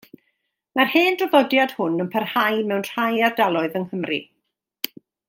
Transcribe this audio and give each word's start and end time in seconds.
Mae'r 0.77 0.89
hen 0.93 1.17
draddodiad 1.19 1.75
hwn 1.81 1.99
yn 2.05 2.09
parhau 2.15 2.65
mewn 2.71 2.87
rhai 2.91 3.13
ardaloedd 3.29 3.81
yng 3.81 3.89
Nghymru. 3.91 4.23